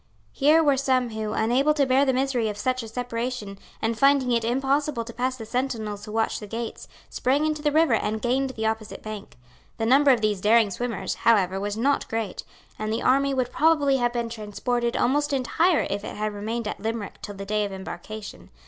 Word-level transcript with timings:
Here 0.31 0.63
were 0.63 0.77
some 0.77 1.11
who, 1.11 1.33
unable 1.33 1.75
to 1.75 1.85
bear 1.85 2.05
the 2.05 2.11
misery 2.11 2.49
of 2.49 2.57
such 2.57 2.81
a 2.81 2.87
separation, 2.87 3.59
and, 3.83 3.95
finding 3.95 4.31
it 4.31 4.43
impossible 4.43 5.05
to 5.05 5.13
pass 5.13 5.37
the 5.37 5.45
sentinels 5.45 6.05
who 6.05 6.11
watched 6.11 6.39
the 6.39 6.47
gates, 6.47 6.87
sprang 7.07 7.45
into 7.45 7.61
the 7.61 7.71
river 7.71 7.93
and 7.93 8.19
gained 8.19 8.49
the 8.49 8.65
opposite 8.65 9.03
bank. 9.03 9.37
The 9.77 9.85
number 9.85 10.09
of 10.09 10.21
these 10.21 10.41
daring 10.41 10.71
swimmers, 10.71 11.13
however, 11.13 11.59
was 11.59 11.77
not 11.77 12.09
great; 12.09 12.43
and 12.79 12.91
the 12.91 13.03
army 13.03 13.35
would 13.35 13.51
probably 13.51 13.97
have 13.97 14.11
been 14.13 14.29
transported 14.29 14.97
almost 14.97 15.33
entire 15.33 15.85
if 15.87 16.03
it 16.03 16.15
had 16.15 16.33
remained 16.33 16.67
at 16.67 16.79
Limerick 16.79 17.21
till 17.21 17.35
the 17.35 17.45
day 17.45 17.63
of 17.63 17.71
embarkation. 17.71 18.49